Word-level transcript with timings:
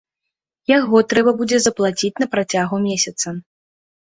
Яго 0.71 1.01
трэба 1.11 1.31
будзе 1.41 1.57
заплаціць 1.65 2.13
на 2.23 2.27
працягу 2.33 2.75
месяца. 2.87 3.27